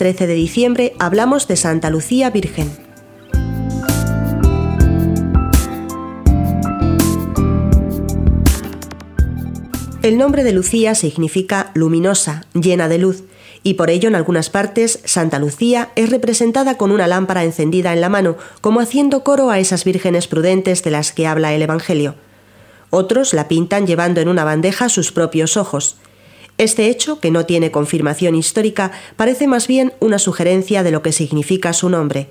[0.00, 2.70] 13 de diciembre hablamos de Santa Lucía Virgen.
[10.00, 13.24] El nombre de Lucía significa luminosa, llena de luz,
[13.62, 18.00] y por ello en algunas partes Santa Lucía es representada con una lámpara encendida en
[18.00, 22.14] la mano, como haciendo coro a esas vírgenes prudentes de las que habla el Evangelio.
[22.88, 25.98] Otros la pintan llevando en una bandeja sus propios ojos.
[26.60, 31.10] Este hecho, que no tiene confirmación histórica, parece más bien una sugerencia de lo que
[31.10, 32.28] significa su nombre.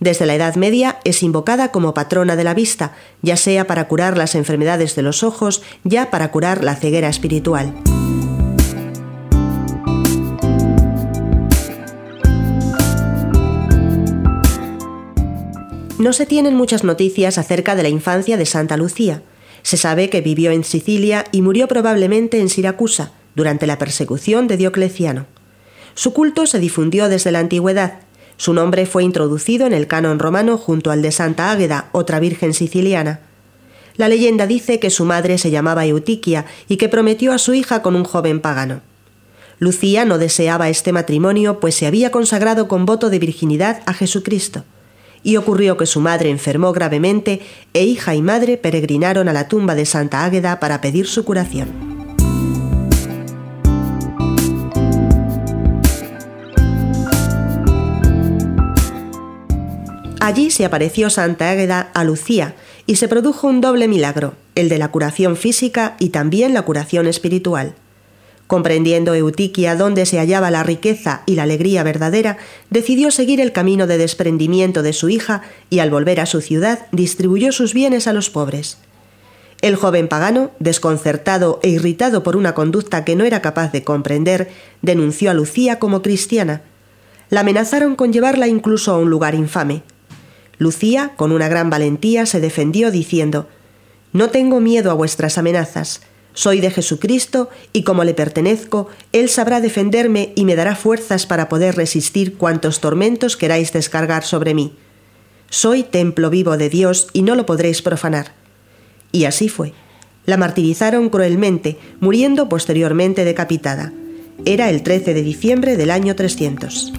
[0.00, 4.16] Desde la Edad Media es invocada como patrona de la vista, ya sea para curar
[4.16, 7.74] las enfermedades de los ojos, ya para curar la ceguera espiritual.
[15.98, 19.22] No se tienen muchas noticias acerca de la infancia de Santa Lucía.
[19.62, 24.56] Se sabe que vivió en Sicilia y murió probablemente en Siracusa, durante la persecución de
[24.56, 25.26] Diocleciano.
[25.94, 28.00] Su culto se difundió desde la antigüedad.
[28.36, 32.54] Su nombre fue introducido en el canon romano junto al de Santa Águeda, otra virgen
[32.54, 33.20] siciliana.
[33.96, 37.82] La leyenda dice que su madre se llamaba Eutiquia y que prometió a su hija
[37.82, 38.80] con un joven pagano.
[39.58, 44.64] Lucía no deseaba este matrimonio, pues se había consagrado con voto de virginidad a Jesucristo
[45.22, 47.40] y ocurrió que su madre enfermó gravemente
[47.74, 51.91] e hija y madre peregrinaron a la tumba de Santa Águeda para pedir su curación.
[60.24, 62.54] Allí se apareció Santa Águeda a Lucía
[62.86, 67.08] y se produjo un doble milagro, el de la curación física y también la curación
[67.08, 67.74] espiritual.
[68.46, 72.38] Comprendiendo Eutiquia dónde se hallaba la riqueza y la alegría verdadera,
[72.70, 76.86] decidió seguir el camino de desprendimiento de su hija y al volver a su ciudad
[76.92, 78.78] distribuyó sus bienes a los pobres.
[79.60, 84.52] El joven pagano, desconcertado e irritado por una conducta que no era capaz de comprender,
[84.82, 86.62] denunció a Lucía como cristiana.
[87.28, 89.82] La amenazaron con llevarla incluso a un lugar infame.
[90.62, 93.48] Lucía, con una gran valentía, se defendió diciendo
[94.12, 96.00] No tengo miedo a vuestras amenazas.
[96.34, 101.48] Soy de Jesucristo y como le pertenezco, Él sabrá defenderme y me dará fuerzas para
[101.48, 104.74] poder resistir cuantos tormentos queráis descargar sobre mí.
[105.50, 108.32] Soy templo vivo de Dios y no lo podréis profanar.
[109.10, 109.74] Y así fue.
[110.24, 113.92] La martirizaron cruelmente, muriendo posteriormente decapitada.
[114.46, 116.92] Era el 13 de diciembre del año 300.